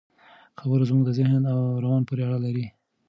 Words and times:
خبره 0.59 0.83
زموږ 0.89 1.03
د 1.05 1.11
ذهن 1.19 1.41
او 1.53 1.59
روان 1.83 2.01
پورې 2.07 2.21
اړه 2.27 2.39
لري. 2.45 2.65